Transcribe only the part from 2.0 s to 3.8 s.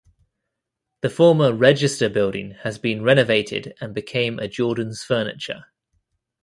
building has been renovated